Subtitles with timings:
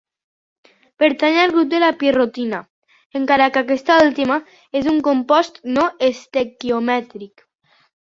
[1.01, 2.61] Pertany al grup de la pirrotina,
[3.19, 4.37] encara que aquesta última
[4.81, 7.45] és un compost no estequiomètric.